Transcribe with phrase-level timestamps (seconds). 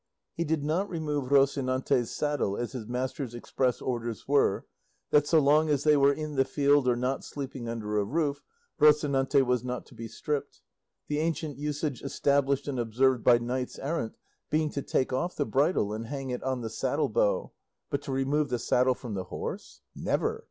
[0.33, 4.65] He did not remove Rocinante's saddle, as his master's express orders were,
[5.11, 8.41] that so long as they were in the field or not sleeping under a roof
[8.79, 10.63] Rocinante was not to be stripped
[11.07, 14.15] the ancient usage established and observed by knights errant
[14.49, 17.51] being to take off the bridle and hang it on the saddle bow,
[17.91, 20.39] but to remove the saddle from the horse never!